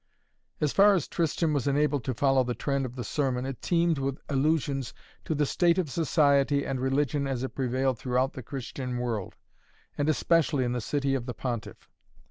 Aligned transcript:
As 0.59 0.73
far 0.73 0.95
as 0.95 1.07
Tristan 1.07 1.53
was 1.53 1.67
enabled 1.67 2.03
to 2.05 2.15
follow 2.15 2.43
the 2.43 2.55
trend 2.55 2.87
of 2.87 2.95
the 2.95 3.03
sermon 3.03 3.45
it 3.45 3.61
teemed 3.61 3.99
with 3.99 4.17
allusions 4.29 4.95
to 5.25 5.35
the 5.35 5.45
state 5.45 5.77
of 5.77 5.91
society 5.91 6.65
and 6.65 6.79
religion 6.81 7.27
as 7.27 7.43
it 7.43 7.49
prevailed 7.53 7.99
throughout 7.99 8.33
the 8.33 8.41
Christian 8.41 8.97
world, 8.97 9.35
and 9.95 10.09
especially 10.09 10.63
in 10.65 10.71
the 10.71 10.81
city 10.81 11.13
of 11.13 11.27
the 11.27 11.35
Pontiff. 11.35 11.87